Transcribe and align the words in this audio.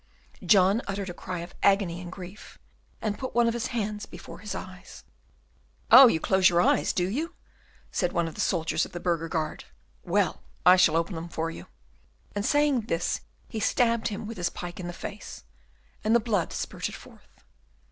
John 0.43 0.81
uttered 0.87 1.11
a 1.11 1.13
cry 1.13 1.41
of 1.41 1.53
agony 1.61 2.01
and 2.01 2.11
grief, 2.11 2.57
and 3.03 3.19
put 3.19 3.35
one 3.35 3.47
of 3.47 3.53
his 3.53 3.67
hands 3.67 4.07
before 4.07 4.39
his 4.39 4.55
eyes. 4.55 5.03
"Oh, 5.91 6.07
you 6.07 6.19
close 6.19 6.49
your 6.49 6.59
eyes, 6.59 6.91
do 6.91 7.07
you?" 7.07 7.35
said 7.91 8.11
one 8.11 8.27
of 8.27 8.33
the 8.33 8.41
soldiers 8.41 8.83
of 8.83 8.93
the 8.93 8.99
burgher 8.99 9.29
guard; 9.29 9.65
"well, 10.03 10.41
I 10.65 10.75
shall 10.75 10.97
open 10.97 11.13
them 11.13 11.29
for 11.29 11.51
you." 11.51 11.67
And 12.35 12.43
saying 12.43 12.87
this 12.87 13.21
he 13.47 13.59
stabbed 13.59 14.07
him 14.07 14.25
with 14.25 14.37
his 14.37 14.49
pike 14.49 14.79
in 14.79 14.87
the 14.87 14.91
face, 14.93 15.43
and 16.03 16.15
the 16.15 16.19
blood 16.19 16.51
spurted 16.51 16.95
forth. 16.95 17.29